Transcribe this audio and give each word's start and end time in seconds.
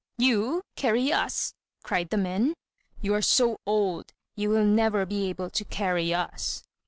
"You 0.17 0.63
carry 0.75 1.13
us!" 1.13 1.53
cried 1.83 2.09
the 2.09 2.17
men. 2.17 2.55
"You 3.03 3.13
are 3.13 3.21
so 3.21 3.59
old, 3.67 4.11
you 4.35 4.49
will 4.49 4.65
never 4.65 5.05
be 5.05 5.29
able 5.29 5.51
to 5.51 5.63
carry 5.63 6.11
us." 6.11 6.63